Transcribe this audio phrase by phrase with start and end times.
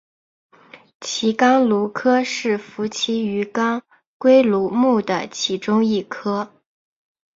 [0.99, 3.83] 奇肛鲈科是辐鳍鱼纲
[4.17, 6.51] 鲑鲈目的其中一科。